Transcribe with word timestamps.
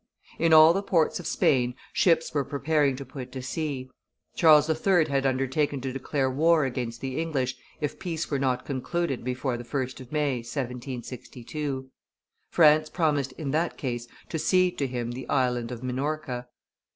In 0.39 0.51
all 0.51 0.73
the 0.73 0.81
ports 0.81 1.19
of 1.19 1.27
Spain 1.27 1.75
ships 1.93 2.33
were 2.33 2.43
preparing 2.43 2.95
to 2.95 3.05
put 3.05 3.31
to 3.33 3.41
sea. 3.43 3.91
Charles 4.35 4.67
III. 4.67 5.05
had 5.05 5.27
undertaken 5.27 5.79
to 5.81 5.93
declare 5.93 6.27
war 6.27 6.65
against 6.65 7.01
the 7.01 7.19
English 7.19 7.53
if 7.81 7.99
peace 7.99 8.31
were 8.31 8.39
not 8.39 8.65
concluded 8.65 9.23
before 9.23 9.57
the 9.57 9.63
1st 9.63 9.99
of 10.01 10.11
May, 10.11 10.37
1762. 10.37 11.91
France 12.49 12.89
promised 12.89 13.33
in 13.33 13.51
that 13.51 13.77
case 13.77 14.07
to 14.29 14.39
cede 14.39 14.79
to 14.79 14.87
him 14.87 15.11
the 15.11 15.29
Island 15.29 15.71
of 15.71 15.83
Minorca. 15.83 16.47